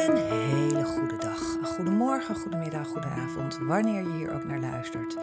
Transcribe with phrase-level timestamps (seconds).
[0.00, 5.16] Een hele goede dag, een goedemorgen, goedemiddag, goedenavond, wanneer je hier ook naar luistert.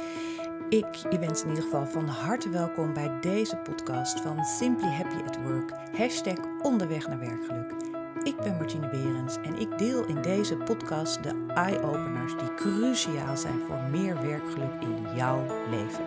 [0.69, 5.15] Ik je wens in ieder geval van harte welkom bij deze podcast van Simply Happy
[5.27, 7.73] at Work, hashtag onderweg naar werkgeluk.
[8.23, 13.59] Ik ben Martine Berends en ik deel in deze podcast de eye-openers die cruciaal zijn
[13.67, 16.05] voor meer werkgeluk in jouw leven.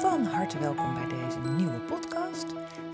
[0.00, 2.46] Van harte welkom bij deze nieuwe podcast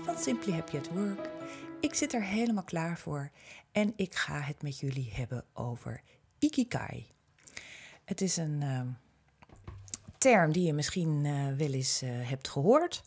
[0.03, 1.36] van Simply Happy at Work.
[1.79, 3.31] Ik zit er helemaal klaar voor
[3.71, 6.01] en ik ga het met jullie hebben over
[6.39, 7.07] Ikigai.
[8.05, 8.81] Het is een uh,
[10.17, 13.03] term die je misschien uh, wel eens uh, hebt gehoord.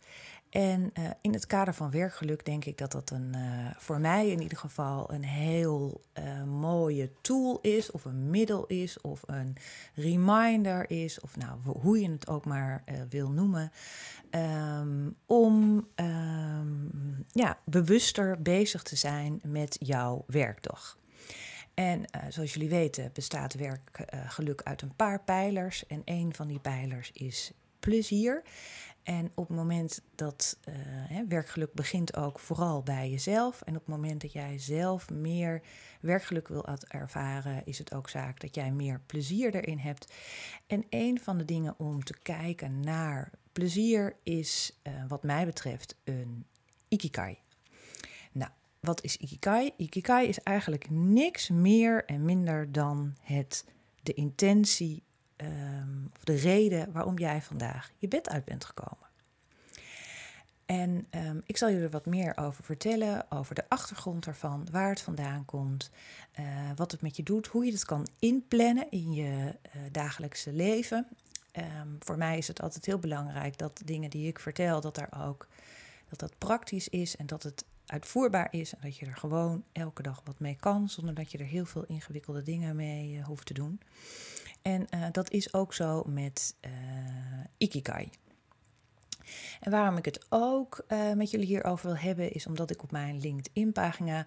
[0.50, 4.28] En uh, in het kader van werkgeluk denk ik dat dat een, uh, voor mij
[4.28, 9.56] in ieder geval een heel uh, mooie tool is, of een middel is, of een
[9.94, 13.72] reminder is, of nou, hoe je het ook maar wil noemen,
[14.30, 20.98] um, om um, ja, bewuster bezig te zijn met jouw werkdag.
[21.74, 27.10] En zoals jullie weten bestaat werkgeluk uit een paar pijlers en een van die pijlers
[27.12, 28.42] is plezier.
[29.02, 30.74] En op het moment dat uh,
[31.28, 33.62] werkgeluk begint ook vooral bij jezelf.
[33.62, 35.62] En op het moment dat jij zelf meer
[36.00, 40.12] werkgeluk wil ervaren, is het ook zaak dat jij meer plezier erin hebt.
[40.66, 45.96] En een van de dingen om te kijken naar plezier is, uh, wat mij betreft,
[46.04, 46.46] een
[46.88, 47.38] ikigai.
[48.32, 49.70] Nou, wat is ikigai?
[49.76, 53.64] Ikigai is eigenlijk niks meer en minder dan het,
[54.02, 55.02] de intentie
[55.42, 59.08] um, of de reden waarom jij vandaag je bed uit bent gekomen.
[60.66, 64.88] En um, ik zal je er wat meer over vertellen, over de achtergrond ervan, waar
[64.88, 65.90] het vandaan komt,
[66.40, 66.46] uh,
[66.76, 71.06] wat het met je doet, hoe je het kan inplannen in je uh, dagelijkse leven.
[71.56, 75.26] Um, voor mij is het altijd heel belangrijk dat dingen die ik vertel, dat daar
[75.26, 75.48] ook
[76.08, 80.02] dat dat praktisch is en dat het uitvoerbaar is en dat je er gewoon elke
[80.02, 83.46] dag wat mee kan, zonder dat je er heel veel ingewikkelde dingen mee uh, hoeft
[83.46, 83.80] te doen.
[84.62, 86.70] En uh, dat is ook zo met uh.
[89.60, 92.90] En waarom ik het ook uh, met jullie hierover wil hebben, is omdat ik op
[92.90, 94.26] mijn LinkedIn-pagina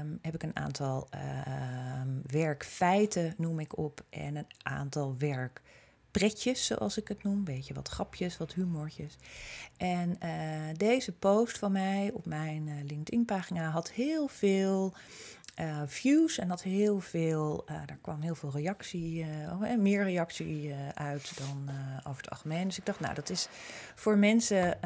[0.00, 1.08] um, heb ik een aantal
[2.04, 7.44] um, werkfeiten, noem ik op, en een aantal werkpretjes, zoals ik het noem.
[7.44, 9.16] Beetje wat grapjes, wat humortjes.
[9.76, 10.18] En
[10.76, 14.94] deze post van mij op mijn LinkedIn-pagina had heel veel
[15.60, 20.74] uh, views en dat heel veel, uh, daar kwam heel veel reactie, uh, meer reactie
[20.94, 22.64] uit dan over het algemeen.
[22.64, 23.48] Dus ik dacht, nou, dat is
[23.94, 24.78] voor mensen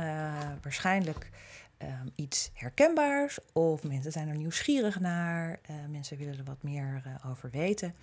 [0.63, 1.31] waarschijnlijk
[1.79, 7.51] um, iets herkenbaars, of mensen zijn er nieuwsgierig naar, mensen willen er wat meer over
[7.51, 7.95] weten.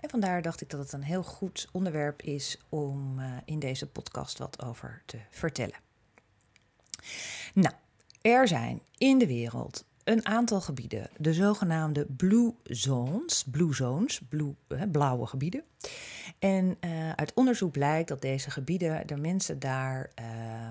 [0.00, 4.38] En vandaar dacht ik dat het een heel goed onderwerp is om in deze podcast
[4.38, 5.76] wat over te vertellen.
[7.54, 7.74] Nou,
[8.22, 14.20] er zijn in de wereld een aantal gebieden, de zogenaamde blue zones, blue zones,
[14.68, 15.62] hè, blauwe gebieden.
[16.38, 20.10] En uh, uit onderzoek blijkt dat deze gebieden, de mensen daar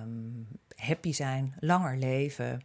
[0.01, 2.61] um, happy zijn, langer leven.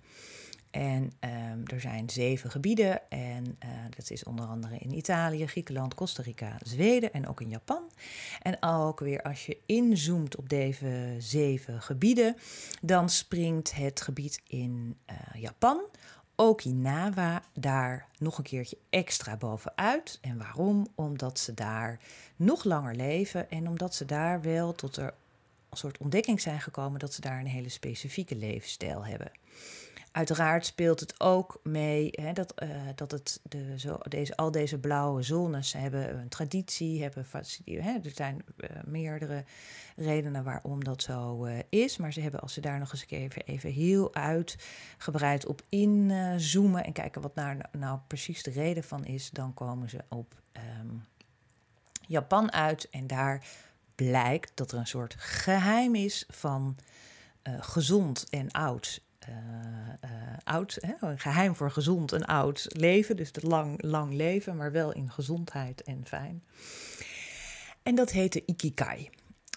[0.71, 5.95] En um, er zijn zeven gebieden en uh, dat is onder andere in Italië, Griekenland,
[5.95, 7.83] Costa Rica, Zweden en ook in Japan.
[8.43, 12.37] En ook weer als je inzoomt op deze zeven gebieden,
[12.83, 15.81] dan springt het gebied in uh, Japan
[16.41, 20.19] Okinawa daar nog een keertje extra bovenuit.
[20.21, 20.87] En waarom?
[20.95, 22.01] Omdat ze daar
[22.37, 25.15] nog langer leven en omdat ze daar wel tot er
[25.69, 29.31] een soort ontdekking zijn gekomen dat ze daar een hele specifieke levensstijl hebben.
[30.19, 34.79] Uiteraard speelt het ook mee hè, dat, uh, dat het de, zo, deze, al deze
[34.79, 37.27] blauwe zones hebben een traditie, hebben
[37.65, 39.45] hè, er zijn uh, meerdere
[39.97, 41.97] redenen waarom dat zo uh, is.
[41.97, 46.93] Maar ze hebben, als ze daar nog eens even, even heel uitgebreid op inzoomen en
[46.93, 50.35] kijken wat nou, nou precies de reden van is, dan komen ze op
[50.81, 51.05] um,
[52.07, 52.91] Japan uit.
[52.91, 53.47] En daar
[53.95, 56.77] blijkt dat er een soort geheim is van
[57.61, 59.07] gezond en oud
[60.45, 61.09] oud, hè?
[61.09, 63.17] een geheim voor gezond en oud leven.
[63.17, 66.45] Dus het lang, lang leven, maar wel in gezondheid en fijn.
[67.83, 69.11] En dat heette Ikigai.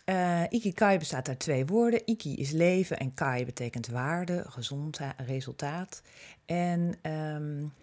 [0.05, 2.01] Uh, ikigai bestaat uit twee woorden.
[2.05, 6.01] Iki is leven en kai betekent waarde, gezondheid, resultaat.
[6.45, 7.73] En um,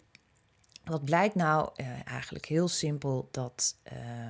[0.89, 3.77] wat blijkt nou uh, eigenlijk heel simpel dat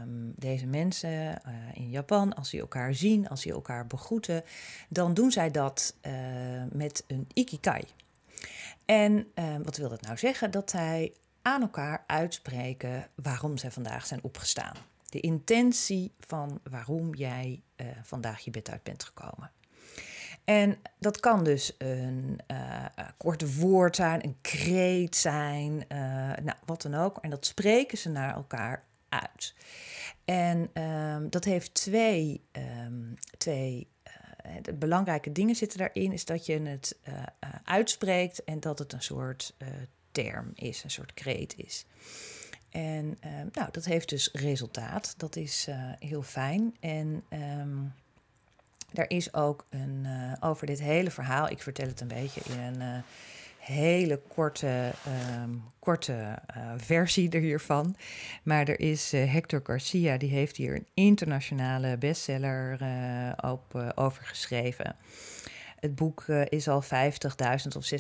[0.03, 4.45] um, deze mensen uh, in Japan, als ze elkaar zien, als ze elkaar begroeten,
[4.89, 6.13] dan doen zij dat uh,
[6.73, 7.85] met een ikigai.
[8.85, 9.27] En
[9.63, 10.51] wat wil dat nou zeggen?
[10.51, 11.13] Dat zij
[11.43, 14.77] aan elkaar uitspreken waarom zij vandaag zijn opgestaan.
[15.07, 17.63] De intentie van waarom jij
[18.03, 19.51] vandaag je bed uit bent gekomen.
[20.49, 22.85] En dat kan dus een uh,
[23.17, 25.99] kort woord zijn, een kreet zijn, uh,
[26.43, 27.19] nou, wat dan ook.
[27.19, 29.55] En dat spreken ze naar elkaar uit.
[30.25, 32.45] En um, dat heeft twee,
[32.87, 33.89] um, twee
[34.63, 36.13] de belangrijke dingen zitten daarin.
[36.13, 36.99] Is dat je het
[37.65, 39.55] uitspreekt en dat het een soort
[40.13, 41.87] term is, een soort kreet is.
[42.71, 45.15] En ehm, nou, dat heeft dus resultaat.
[45.17, 45.69] Dat is
[45.99, 46.77] heel fijn.
[46.81, 47.25] En
[48.93, 52.59] er is ook een, uh, over dit hele verhaal, ik vertel het een beetje in
[52.59, 52.99] een uh,
[53.59, 54.93] hele korte,
[55.43, 57.97] um, korte uh, versie hiervan.
[58.43, 62.79] Maar er is Hector Garcia, die heeft hier een internationale bestseller
[63.41, 64.97] op, over geschreven.
[65.81, 66.89] Het boek uh, is al 50.000
[67.77, 67.91] of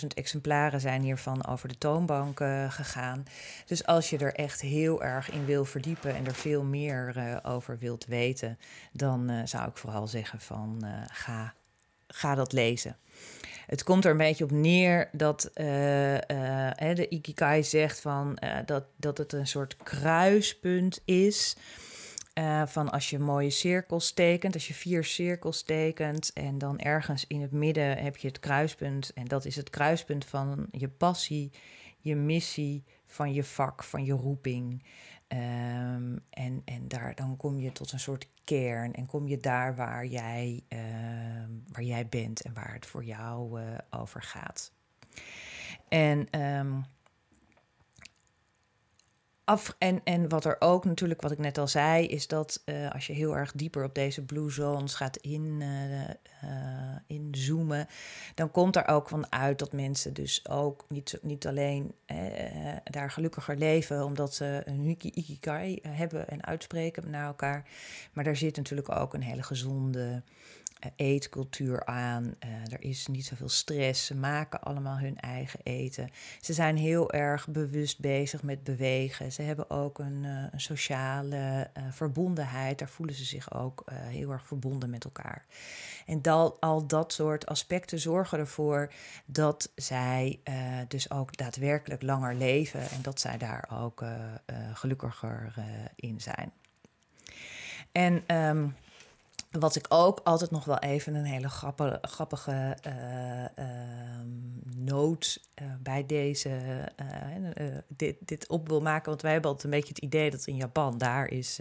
[0.00, 3.24] 60.000 exemplaren zijn hiervan over de toonbank uh, gegaan.
[3.66, 7.36] Dus als je er echt heel erg in wil verdiepen en er veel meer uh,
[7.42, 8.58] over wilt weten,
[8.92, 11.54] dan zou ik vooral zeggen van ga,
[12.06, 12.96] ga dat lezen.
[13.66, 19.32] Het komt er een beetje op neer dat de Ikigai zegt van, dat, dat het
[19.32, 21.56] een soort kruispunt is
[22.38, 27.26] uh, van als je mooie cirkels tekent, als je vier cirkels tekent en dan ergens
[27.26, 29.12] in het midden heb je het kruispunt.
[29.12, 31.50] En dat is het kruispunt van je passie,
[31.98, 34.84] je missie, van je vak, van je roeping.
[35.28, 39.76] Um, en en daar, dan kom je tot een soort kern en kom je daar
[39.76, 40.78] waar jij, uh,
[41.72, 44.72] waar jij bent en waar het voor jou uh, over gaat.
[45.88, 46.84] En um,
[49.46, 49.74] af.
[49.78, 53.06] En, en wat er ook natuurlijk, wat ik net al zei, is dat uh, als
[53.06, 57.86] je heel erg dieper op deze blue zones gaat in, uh, uh, inzoomen,
[58.34, 61.94] dan komt er ook van uit dat mensen dus ook niet, niet alleen
[62.84, 67.68] daar gelukkiger leven, omdat ze een ikigai hebben en uitspreken naar elkaar,
[68.12, 70.16] maar daar zit natuurlijk ook een hele gezonde eh,
[70.96, 72.24] eetcultuur aan.
[72.24, 74.06] Uh, er is niet zoveel stress.
[74.06, 76.10] Ze maken allemaal hun eigen eten.
[76.40, 79.32] Ze zijn heel erg bewust bezig met bewegen.
[79.32, 82.78] Ze hebben ook een, een sociale verbondenheid.
[82.78, 85.44] Daar voelen ze zich ook heel erg verbonden met elkaar.
[86.06, 88.92] En dat, al dat soort aspecten zorgen ervoor
[89.26, 90.40] dat zij
[90.88, 94.04] dus ook daadwerkelijk langer leven en dat zij daar ook
[94.72, 95.54] gelukkiger
[95.96, 96.52] in zijn.
[97.92, 98.36] En.
[98.36, 98.74] Um,
[99.50, 103.70] wat ik ook altijd nog wel even een hele grappige, grappige uh, uh,
[104.76, 106.50] noot uh, bij deze,
[106.96, 109.08] eh, dit, dit op wil maken.
[109.08, 111.60] Want wij hebben altijd een beetje het idee dat in Japan, daar is,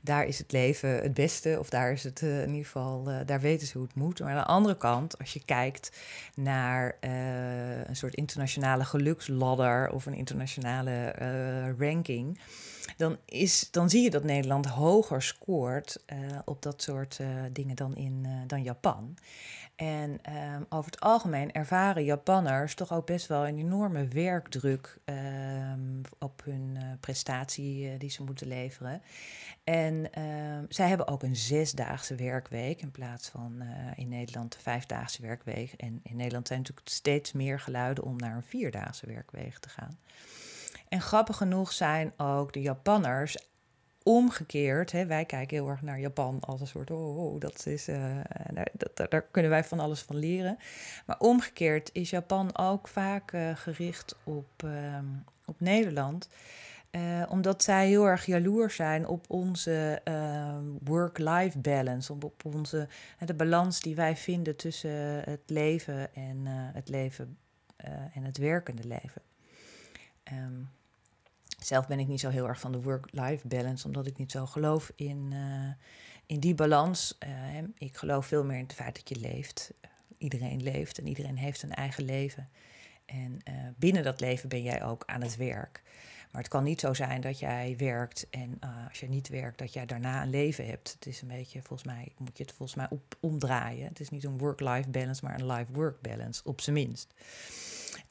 [0.00, 1.56] daar is het leven het beste.
[1.58, 4.20] Of daar is het in ieder geval, daar weten ze hoe het moet.
[4.20, 5.96] Maar aan de andere kant, als je kijkt
[6.34, 6.96] naar
[7.86, 11.10] een soort internationale geluksladder of een internationale
[11.78, 12.38] ranking
[12.96, 17.76] dan, is, dan zie je dat Nederland hoger scoort uh, op dat soort uh, dingen
[17.76, 19.16] dan, in, uh, dan Japan.
[19.76, 26.00] En um, over het algemeen ervaren Japanners toch ook best wel een enorme werkdruk um,
[26.18, 29.02] op hun prestatie die ze moeten leveren.
[29.64, 33.62] En um, zij hebben ook een zesdaagse werkweek in plaats van
[33.94, 35.72] in Nederland de vijfdaagse werkweek.
[35.72, 39.98] En in Nederland zijn natuurlijk steeds meer geluiden om naar een vierdaagse werkweek te gaan.
[40.94, 43.38] En grappig genoeg zijn ook de Japanners
[44.02, 44.92] omgekeerd.
[44.92, 48.20] Hè, wij kijken heel erg naar Japan als een soort, oh, oh dat is, uh,
[48.52, 50.58] daar, daar, kunnen wij van alles van leren.
[51.06, 54.98] Maar omgekeerd is Japan ook vaak uh, gericht op, uh,
[55.44, 56.28] op Nederland.
[56.90, 60.00] Uh, omdat zij heel erg jaloers zijn op onze
[60.84, 62.12] work-life balance.
[62.12, 62.88] Op, op onze,
[63.24, 66.40] de balans die wij vinden tussen het leven en
[66.74, 67.38] het leven
[68.12, 69.22] en het werkende leven.
[70.32, 70.68] Um,
[71.66, 74.46] zelf ben ik niet zo heel erg van de work-life balance, omdat ik niet zo
[74.46, 75.72] geloof in, uh,
[76.26, 77.18] in die balans.
[77.26, 79.72] Uh, ik geloof veel meer in het feit dat je leeft.
[80.18, 82.48] Iedereen leeft en iedereen heeft een eigen leven.
[83.06, 85.82] En uh, binnen dat leven ben jij ook aan het werk.
[86.30, 89.72] Maar het kan niet zo zijn dat jij werkt en als je niet werkt, dat
[89.72, 90.92] jij daarna een leven hebt.
[90.92, 93.88] Het is een beetje, volgens mij, moet je het volgens mij op, omdraaien.
[93.88, 97.14] Het is niet een work-life balance, maar een life-work balance, op zijn minst.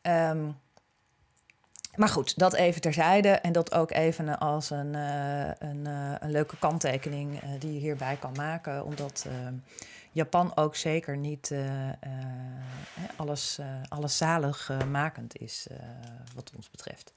[0.02, 0.56] Um,
[1.96, 3.30] maar goed, dat even terzijde.
[3.30, 7.80] En dat ook even als een, uh, een, uh, een, leuke kanttekening uh, die je
[7.80, 8.86] hierbij kan maken.
[8.86, 9.28] Omdat
[10.12, 11.56] Japan ook zeker niet
[13.16, 15.68] alles, alles zaligmakend is,
[16.36, 17.14] wat ons betreft.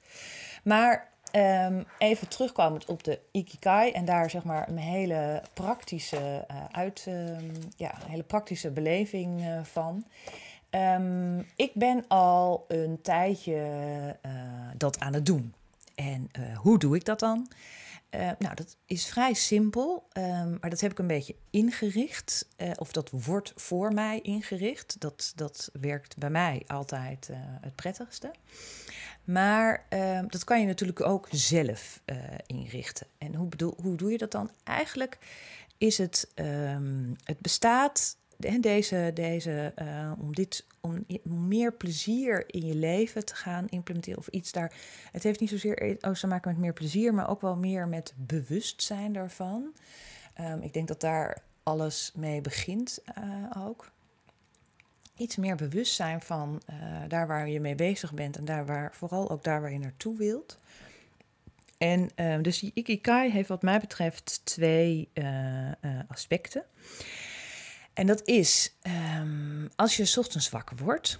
[0.63, 7.05] Maar um, even terugkomend op de Ikigai en daar zeg maar een hele praktische, uit,
[7.07, 10.05] um, ja, hele praktische beleving van.
[10.69, 13.61] Um, ik ben al een tijdje
[14.77, 15.53] dat aan het doen.
[15.95, 17.47] En uh, hoe doe ik dat dan?
[18.11, 22.47] Uh, nou, dat is vrij simpel, um, maar dat heb ik een beetje ingericht.
[22.57, 24.95] Uh, of dat wordt voor mij ingericht.
[24.99, 27.29] Dat, dat werkt bij mij altijd
[27.61, 28.31] het prettigste.
[29.23, 32.01] Maar ehm, dat kan je natuurlijk ook zelf
[32.45, 33.07] inrichten.
[33.17, 34.51] En hoe, bedoel, hoe doe je dat dan?
[34.63, 35.17] Eigenlijk
[35.77, 42.75] is het, um, het bestaat deze, deze, uh, om, dit, om, meer plezier in je
[42.75, 44.73] leven te gaan implementeren of iets daar.
[45.11, 48.13] Het heeft niet zozeer oh, te maken met meer plezier, maar ook wel meer met
[48.15, 49.73] bewustzijn daarvan.
[50.41, 53.91] Um, ik denk dat daar alles mee begint uh, ook.
[55.15, 56.75] Iets meer bewustzijn van uh,
[57.07, 60.17] daar waar je mee bezig bent en daar waar, vooral ook daar waar je naartoe
[60.17, 60.59] wilt.
[61.77, 65.09] En uh, dus die Ikigai heeft wat mij betreft twee
[66.07, 66.63] aspecten.
[67.97, 68.75] En dat is
[69.19, 71.19] um, als je ochtends wakker wordt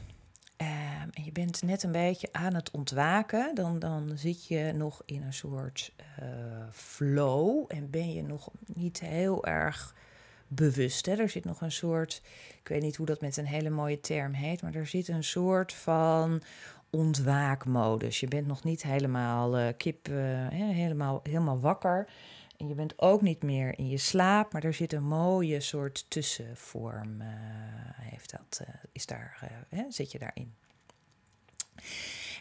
[0.58, 5.02] um, en je bent net een beetje aan het ontwaken, dan, dan zit je nog
[5.06, 6.26] in een soort uh,
[6.72, 9.96] flow en ben je nog niet heel erg
[10.48, 11.06] bewust.
[11.06, 11.16] Hè?
[11.16, 12.22] Er zit nog een soort,
[12.62, 15.24] ik weet niet hoe dat met een hele mooie term heet, maar er zit een
[15.24, 16.42] soort van
[16.90, 18.20] ontwaakmodus.
[18.20, 20.16] Je bent nog niet helemaal uh, kip, uh,
[20.50, 22.08] helemaal, helemaal wakker.
[22.58, 26.06] En je bent ook niet meer in je slaap, maar er zit een mooie soort
[26.08, 27.22] tussenvorm.
[27.22, 27.28] Uh,
[27.94, 30.54] heeft dat, uh, is daar, uh, hè, zit je daarin.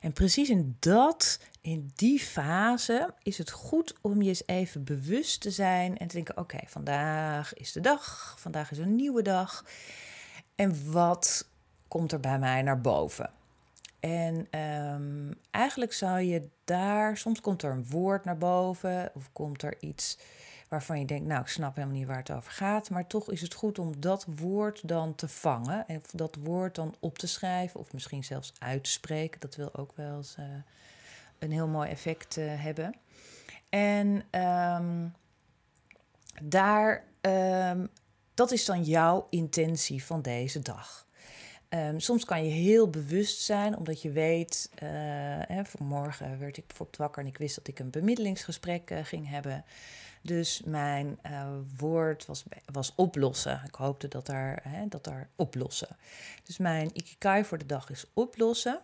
[0.00, 5.40] En precies in dat, in die fase, is het goed om je eens even bewust
[5.40, 9.64] te zijn en te denken: oké, vandaag is de dag, vandaag is een nieuwe dag.
[10.54, 11.48] En wat
[11.88, 13.30] komt er bij mij naar boven?
[14.06, 19.62] En um, eigenlijk zou je daar, soms komt er een woord naar boven of komt
[19.62, 20.18] er iets
[20.68, 23.40] waarvan je denkt, nou, ik snap helemaal niet waar het over gaat, maar toch is
[23.40, 27.80] het goed om dat woord dan te vangen en dat woord dan op te schrijven
[27.80, 29.40] of misschien zelfs uit te spreken.
[29.40, 30.44] Dat wil ook wel eens uh,
[31.38, 32.94] een heel mooi effect uh, hebben.
[33.68, 35.14] En um,
[36.42, 37.88] daar, um,
[38.34, 41.05] dat is dan jouw intentie van deze dag.
[41.70, 44.88] Um, soms kan je heel bewust zijn, omdat je weet, uh,
[45.46, 49.28] hè, vanmorgen werd ik bijvoorbeeld wakker en ik wist dat ik een bemiddelingsgesprek uh, ging
[49.28, 49.64] hebben.
[50.22, 51.46] Dus mijn uh,
[51.76, 53.62] woord was, was oplossen.
[53.66, 55.96] Ik hoopte dat daar, hè, dat daar oplossen.
[56.42, 58.80] Dus mijn ikikai voor de dag is oplossen.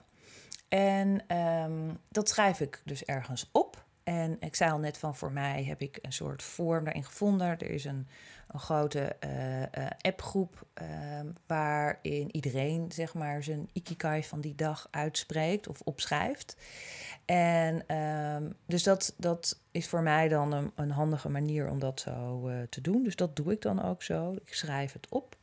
[0.68, 3.61] En um, dat schrijf ik dus ergens op.
[4.04, 7.46] En ik zei al net van voor mij heb ik een soort vorm daarin gevonden.
[7.46, 8.06] Er is een
[8.52, 9.66] een grote uh, uh,
[10.00, 10.86] appgroep uh,
[11.46, 16.56] waarin iedereen zeg maar zijn ikikai van die dag uitspreekt of opschrijft.
[17.24, 22.48] En ehm, dus dat, dat is voor mij dan een, handige manier om dat zo
[22.48, 23.02] eh, te doen.
[23.02, 24.32] Dus dat doe ik dan ook zo.
[24.32, 25.36] Ik schrijf het op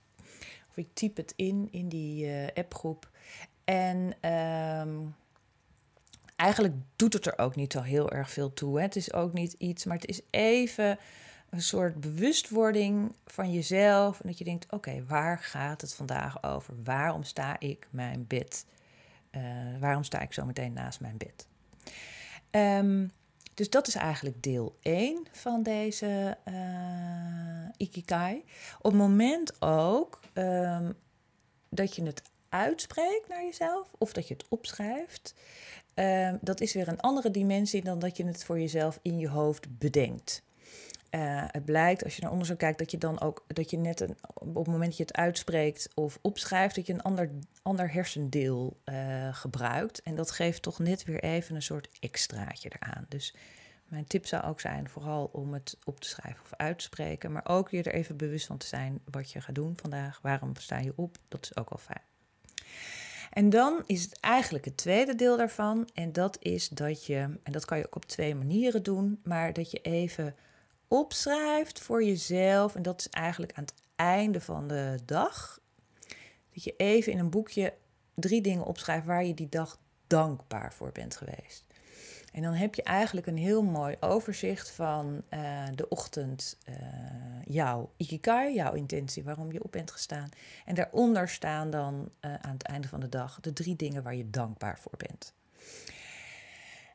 [0.69, 3.09] of ik type het in in die eh, appgroep.
[3.63, 5.15] En um,
[6.39, 8.81] eigenlijk doet het er ook niet zo heel erg veel toe.
[8.81, 10.97] Het is ook niet iets, maar het is even
[11.49, 14.19] een soort bewustwording van jezelf.
[14.19, 16.73] En dat je denkt: oké, waar gaat het vandaag over?
[16.83, 18.65] Waarom sta ik mijn bed?
[19.31, 19.41] Uh,
[19.79, 21.47] waarom sta ik zo meteen naast mijn bed?
[22.51, 23.11] Um,
[23.53, 28.43] dus dat is eigenlijk deel 1 van deze uh, Ikigai.
[28.77, 30.93] Op het moment ook um,
[31.69, 35.33] dat je het uitspreekt naar jezelf of dat je het opschrijft,
[35.95, 39.29] um, dat is weer een andere dimensie dan dat je het voor jezelf in je
[39.29, 40.43] hoofd bedenkt.
[41.11, 43.99] Uh, het blijkt, als je naar onderzoek kijkt, dat je dan ook dat je net
[43.99, 47.91] een, op het moment dat je het uitspreekt of opschrijft, dat je een ander, ander
[47.91, 50.01] hersendeel uh, gebruikt.
[50.01, 53.05] En dat geeft toch net weer even een soort extraatje eraan.
[53.07, 53.35] Dus
[53.85, 57.31] mijn tip zou ook zijn vooral om het op te schrijven of uit te spreken,
[57.31, 60.19] maar ook je er even bewust van te zijn wat je gaat doen vandaag.
[60.21, 61.17] Waarom sta je op?
[61.27, 62.08] Dat is ook wel fijn.
[63.29, 65.89] En dan is het eigenlijk het tweede deel daarvan.
[65.93, 69.53] En dat is dat je, en dat kan je ook op twee manieren doen, maar
[69.53, 70.35] dat je even
[70.87, 72.75] opschrijft voor jezelf.
[72.75, 75.59] En dat is eigenlijk aan het einde van de dag.
[76.53, 77.73] Dat je even in een boekje
[78.15, 81.68] drie dingen opschrijft waar je die dag dankbaar voor bent geweest.
[82.33, 86.75] En dan heb je eigenlijk een heel mooi overzicht van uh, de ochtend, uh,
[87.43, 90.29] jouw ikigai, jouw intentie, waarom je op bent gestaan.
[90.65, 94.15] En daaronder staan dan uh, aan het einde van de dag de drie dingen waar
[94.15, 95.33] je dankbaar voor bent.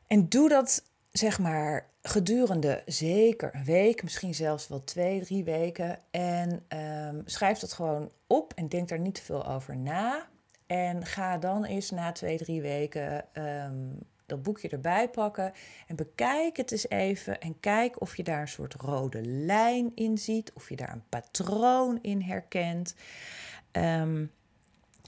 [0.07, 5.99] En doe dat zeg maar gedurende zeker een week, misschien zelfs wel twee, drie weken.
[6.11, 6.65] En
[7.07, 10.27] um, schrijf dat gewoon op en denk daar niet te veel over na.
[10.65, 15.53] En ga dan eens na twee, drie weken um, dat boekje erbij pakken
[15.87, 20.17] en bekijk het eens even en kijk of je daar een soort rode lijn in
[20.17, 22.95] ziet, of je daar een patroon in herkent.
[23.71, 24.31] Um,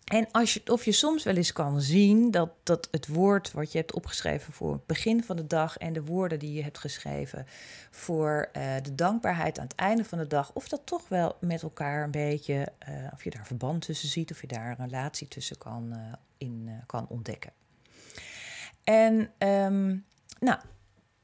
[0.07, 3.71] En als je, of je soms wel eens kan zien dat, dat het woord wat
[3.71, 6.77] je hebt opgeschreven voor het begin van de dag en de woorden die je hebt
[6.77, 7.45] geschreven
[7.91, 11.61] voor uh, de dankbaarheid aan het einde van de dag, of dat toch wel met
[11.61, 15.27] elkaar een beetje, uh, of je daar verband tussen ziet, of je daar een relatie
[15.27, 17.51] tussen kan, uh, in, kan ontdekken.
[18.89, 20.05] En um,
[20.39, 20.59] nou,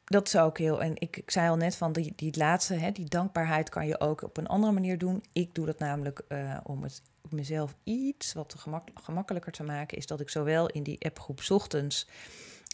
[0.05, 0.81] dat is ook heel.
[0.81, 3.99] En ik, ik zei al net van die, die laatste, hè, die dankbaarheid kan je
[3.99, 5.23] ook op een andere manier doen.
[5.33, 10.05] Ik doe dat namelijk uh, om het mezelf iets wat gemak, gemakkelijker te maken, is
[10.05, 12.07] dat ik zowel in die appgroep ochtends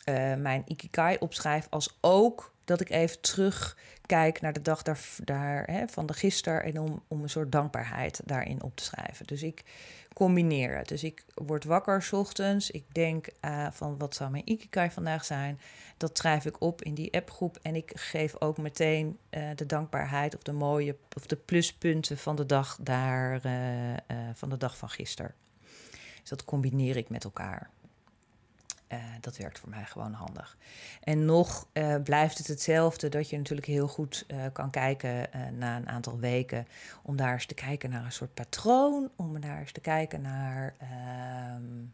[0.10, 5.64] uh, mijn Ikigai opschrijf, als ook dat ik even terugkijk naar de dag daar, daar
[5.66, 9.28] hè, van de gisteren en om, om een soort dankbaarheid daarin op te schrijven.
[9.28, 9.64] Dus ik
[10.14, 10.88] combineer het.
[10.88, 15.26] Dus ik word wakker s ochtends, ik denk uh, van wat zou mijn Ikigai vandaag
[15.26, 15.60] zijn.
[15.98, 20.36] Dat schrijf ik op in die appgroep en ik geef ook meteen uh, de dankbaarheid
[20.36, 23.42] of de mooie of de pluspunten van de dag daar,
[24.34, 25.34] van de dag van gisteren.
[26.20, 27.70] Dus dat combineer ik met elkaar.
[28.94, 30.58] Uh, dat werkt voor mij gewoon handig.
[31.04, 35.78] En nog uh, blijft het hetzelfde dat je natuurlijk heel goed uh, kan kijken na
[35.78, 36.68] een aantal weken.
[37.04, 39.10] Om daar eens te kijken naar een soort patroon.
[39.16, 40.76] Om daar eens te kijken naar
[41.56, 41.94] um,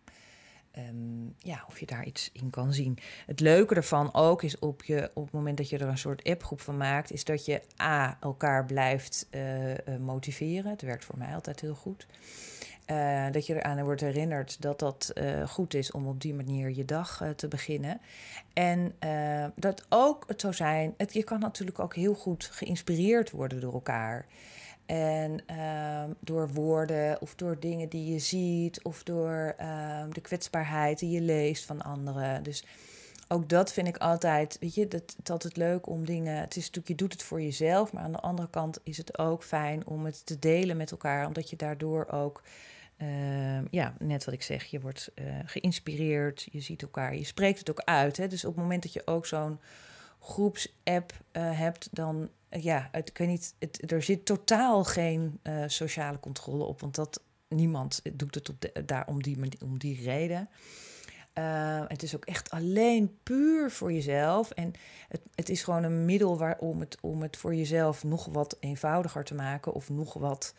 [0.78, 2.98] um, ja, of je daar iets in kan zien.
[3.25, 6.24] Het leuke ervan ook is op, je, op het moment dat je er een soort
[6.24, 9.28] appgroep van maakt, is dat je A, elkaar blijft
[10.00, 10.72] motiveren.
[10.72, 12.08] Het werkt voor mij altijd heel goed.
[12.92, 16.75] Uh, dat je eraan wordt herinnerd dat dat uh, goed is om op die manier
[16.75, 18.01] je dag uh, te beginnen.
[18.54, 18.96] En
[19.56, 23.74] dat ook het zou zijn, het, je kan natuurlijk ook heel goed geïnspireerd worden door
[23.74, 24.25] elkaar.
[24.86, 31.00] En ehm, door woorden of door dingen die je ziet of door ehm, de kwetsbaarheid
[31.00, 32.44] die je leest van anderen.
[32.44, 32.63] Dus
[33.27, 36.39] ook dat vind ik altijd, weet je, dat, het is altijd leuk om dingen.
[36.39, 39.18] Het is natuurlijk, je doet het voor jezelf, maar aan de andere kant is het
[39.18, 42.42] ook fijn om het te delen met elkaar, omdat je daardoor ook
[42.98, 47.60] uh, ja, net wat ik zeg, je wordt uh, geïnspireerd, je ziet elkaar, je spreekt
[47.60, 48.18] het ook uit.
[48.18, 48.28] Hè?
[48.28, 49.60] Dus op het moment dat je ook zo'n
[50.20, 53.56] groepsapp uh, hebt, dan, ja, het, ik weet niet,
[53.88, 59.24] er zit totaal geen sociale controle op, want dat, niemand doet het op daar om
[59.24, 60.50] die, om die reden.
[61.88, 64.52] het is ook echt alleen puur voor jezelf.
[64.52, 64.74] En
[65.08, 68.58] het, het is gewoon een middel waar, om, het, om het voor jezelf nog wat
[68.60, 70.54] eenvoudiger te maken of nog wat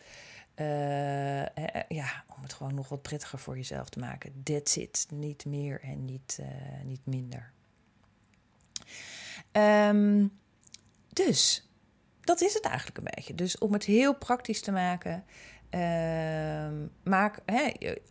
[1.87, 4.43] ja, om het gewoon nog wat prettiger voor jezelf te maken.
[4.43, 5.07] That's it.
[5.09, 6.47] Niet meer en niet, uh,
[6.83, 7.51] niet minder.
[9.51, 10.31] Um,
[11.09, 11.69] dus,
[12.21, 13.35] dat is het eigenlijk een beetje.
[13.35, 15.23] Dus om het heel praktisch te maken,
[15.71, 18.01] uh, maak, hè, je,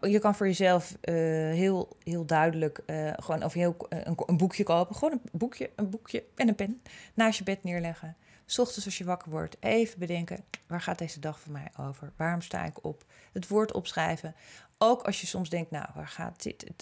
[0.00, 2.82] je, kan voor jezelf heel, heel duidelijk
[3.16, 4.96] gewoon of heel, een, een, boekje kopen.
[4.96, 6.82] Gewoon een boekje, een boekje en een pen
[7.14, 8.16] naast je bed neerleggen.
[8.46, 12.12] S ochtends als je wakker wordt, even bedenken, waar gaat deze dag voor mij over?
[12.16, 13.04] Waarom sta ik op?
[13.32, 14.34] Het woord opschrijven.
[14.78, 16.66] Ook als je soms denkt, nou, waar gaat dit?
[16.68, 16.74] Ik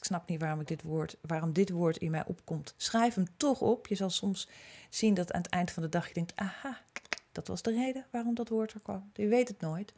[0.00, 2.74] snap niet waarom ik dit woord, waarom dit woord in mij opkomt.
[2.76, 3.86] Schrijf hem toch op.
[3.86, 4.48] Je zal soms
[4.90, 6.80] zien dat aan het eind van de dag je denkt, aha,
[7.32, 9.10] dat was de reden waarom dat woord er kwam.
[9.14, 9.92] Je weet het nooit.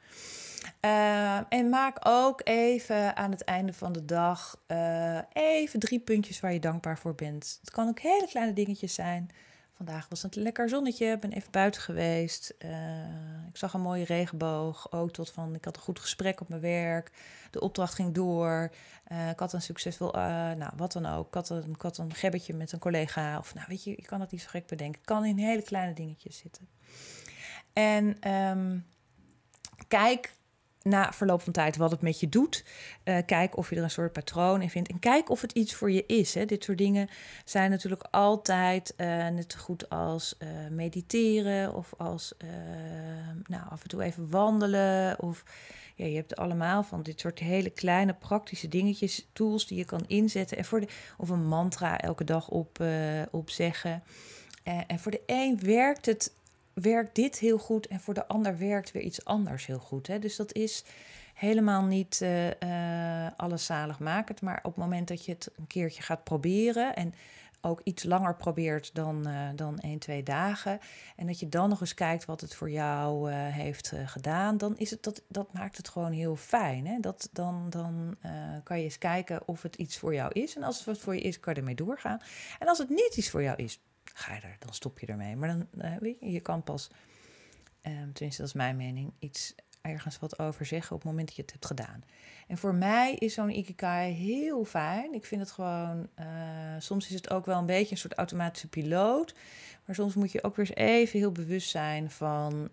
[0.80, 6.40] Uh, en maak ook even aan het einde van de dag uh, even drie puntjes
[6.40, 7.58] waar je dankbaar voor bent.
[7.60, 9.30] Het kan ook hele kleine dingetjes zijn.
[9.76, 11.06] Vandaag was het een lekker zonnetje.
[11.06, 12.54] Ik ben even buiten geweest.
[12.58, 14.92] Uh, ik zag een mooie regenboog.
[14.92, 17.10] Ook tot van, ik had een goed gesprek op mijn werk.
[17.50, 18.70] De opdracht ging door.
[19.12, 21.26] Uh, ik had een succesvol, uh, nou wat dan ook.
[21.26, 23.38] Ik had, een, ik had een gebbetje met een collega.
[23.38, 24.96] Of nou weet je, je kan het niet zo gek bedenken.
[24.96, 26.68] Het kan in hele kleine dingetjes zitten.
[27.72, 28.86] En um,
[29.88, 30.34] kijk
[30.86, 32.64] na verloop van tijd wat het met je doet.
[33.04, 34.88] Uh, kijk of je er een soort patroon in vindt.
[34.88, 36.34] En kijk of het iets voor je is.
[36.34, 36.44] Hè.
[36.44, 37.08] Dit soort dingen
[37.44, 42.34] zijn natuurlijk altijd uh, net zo goed als uh, mediteren of als
[43.46, 45.20] nou, af en toe even wandelen.
[45.20, 45.44] Of
[45.94, 50.04] ja, je hebt allemaal van dit soort hele kleine praktische dingetjes, tools die je kan
[50.06, 50.56] inzetten.
[50.56, 52.84] En voor de, of een mantra elke dag op,
[53.30, 54.02] op zeggen.
[54.62, 56.32] en voor de een werkt het
[56.82, 60.06] werkt dit heel goed en voor de ander werkt weer iets anders heel goed.
[60.06, 60.18] Hè?
[60.18, 60.84] Dus dat is
[61.34, 66.02] helemaal niet uh, uh, alles zaligmakend, maar op het moment dat je het een keertje
[66.02, 67.14] gaat proberen en
[67.60, 70.78] ook iets langer probeert dan, uh, dan 1, 2 dagen.
[71.16, 74.58] En dat je dan nog eens kijkt wat het voor jou heeft gedaan.
[74.58, 76.86] Dan is het dat, dat maakt het gewoon heel fijn.
[76.86, 77.00] Hè?
[77.00, 78.16] Dat, dan dan
[78.62, 80.56] kan je eens kijken of het iets voor jou is.
[80.56, 82.20] En als het wat voor je is, kan je ermee doorgaan.
[82.58, 83.80] En als het niet iets voor jou is,
[84.18, 85.36] ga je er, dan stop je ermee.
[85.36, 86.90] Maar dan, uh, weet je, je kan pas,
[87.82, 91.36] um, tenminste dat is mijn mening, iets ergens wat over zeggen op het moment dat
[91.36, 92.04] je het hebt gedaan.
[92.48, 95.14] En voor mij is zo'n ikigai heel fijn.
[95.14, 96.26] Ik vind het gewoon, uh,
[96.78, 99.34] soms is het ook wel een beetje een soort automatische piloot.
[99.84, 102.70] Maar soms moet je ook weer eens even heel bewust zijn van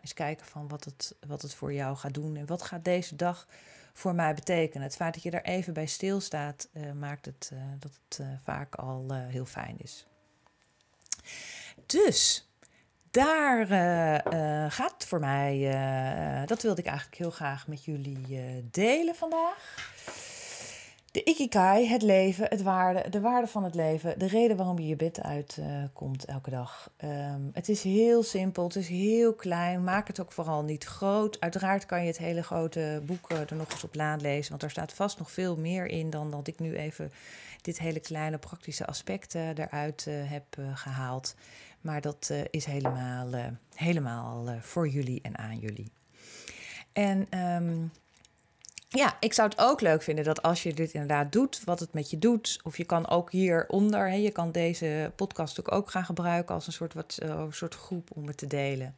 [0.00, 2.36] eens kijken van wat het, wat het voor jou gaat doen.
[2.36, 3.48] En wat gaat deze dag
[3.92, 4.82] voor mij betekenen.
[4.82, 9.44] Het feit dat je daar even bij stilstaat, maakt het dat het vaak al heel
[9.44, 10.06] fijn is.
[11.86, 12.50] Dus
[13.10, 13.66] daar
[14.70, 15.58] gaat het voor mij.
[16.46, 19.94] dat wilde ik eigenlijk heel graag met jullie delen vandaag.
[21.16, 24.86] De ikigai, het leven, het waarde, de waarde van het leven, de reden waarom je
[24.86, 26.90] je bed uitkomt elke dag.
[27.04, 31.40] Um, het is heel simpel, het is heel klein, maak het ook vooral niet groot.
[31.40, 34.62] Uiteraard kan je het hele grote boek uh, er nog eens op laan lezen, want
[34.62, 37.12] er staat vast nog veel meer in dan dat ik nu even
[37.62, 41.34] dit hele kleine praktische aspect uh, eruit heb gehaald.
[41.80, 43.28] Maar dat is helemaal,
[43.74, 45.92] helemaal voor jullie en aan jullie.
[46.92, 47.90] En um,
[48.96, 51.92] ja, ik zou het ook leuk vinden dat als je dit inderdaad doet, wat het
[51.92, 52.60] met je doet.
[52.62, 56.66] Of je kan ook hieronder, hè, je kan deze podcast natuurlijk ook gaan gebruiken als
[56.66, 58.96] een soort, wat, uh, soort groep om het te delen.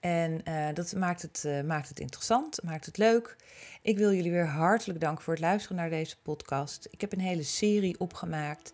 [0.00, 3.36] En uh, dat maakt het, uh, maakt het interessant, maakt het leuk.
[3.82, 6.88] Ik wil jullie weer hartelijk danken voor het luisteren naar deze podcast.
[6.90, 8.72] Ik heb een hele serie opgemaakt,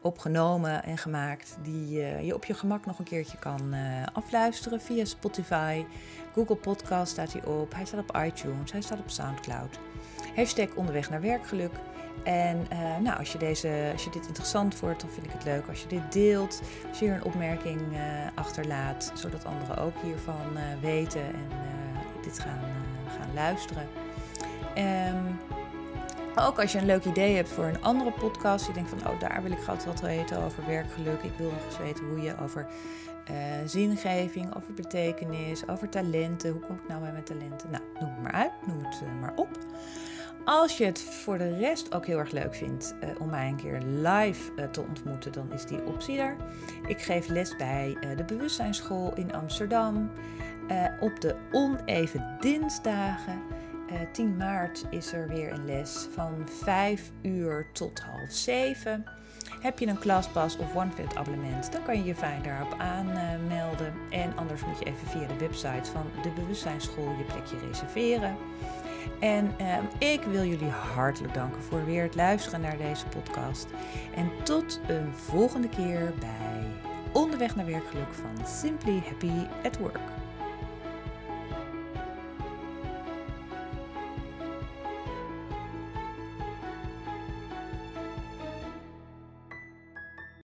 [0.00, 1.90] opgenomen en gemaakt, die
[2.24, 3.74] je op je gemak nog een keertje kan
[4.12, 5.84] afluisteren via Spotify.
[6.34, 9.78] Google Podcast staat hij op, hij staat op iTunes, hij staat op Soundcloud.
[10.34, 11.72] Hashtag onderweg naar werkgeluk.
[12.22, 15.44] En uh, nou, als je, deze, als je dit interessant vindt, dan vind ik het
[15.44, 16.62] leuk als je dit deelt.
[16.88, 17.98] Als je hier een opmerking uh,
[18.34, 21.48] achterlaat, zodat anderen ook hiervan weten en
[22.22, 22.60] dit gaan,
[23.18, 23.86] gaan luisteren.
[24.76, 25.38] Um,
[26.46, 29.20] ook als je een leuk idee hebt voor een andere podcast, je denkt van, oh
[29.20, 31.22] daar wil ik graag wat weten over werkgeluk.
[31.22, 32.66] Ik wil nog eens weten hoe je over
[33.64, 37.70] zingeving, over betekenis, over talenten, hoe kom ik nou bij mijn talenten?
[37.70, 39.58] Nou, noem het maar uit, noem het maar op.
[40.44, 43.56] Als je het voor de rest ook heel erg leuk vindt uh, om mij een
[43.56, 46.36] keer live uh, te ontmoeten, dan is die optie er.
[46.86, 50.10] Ik geef les bij uh, de Bewustzijnsschool in Amsterdam.
[51.00, 53.42] op de oneven dinsdagen.
[54.12, 59.04] 10 maart is er weer een les van 5 uur tot half 7.
[59.60, 63.92] Heb je een klaspas of OneFit abonnement, dan kan je je fijn daarop aanmelden.
[64.10, 68.36] en anders moet je even via de website van de Bewustzijnsschool je plekje reserveren.
[69.20, 73.66] En ehm, ik wil jullie hartelijk danken voor weer het luisteren naar deze podcast.
[74.14, 76.72] En tot een volgende keer bij
[77.12, 80.19] Onderweg naar Werkgeluk van Simply Happy at Work.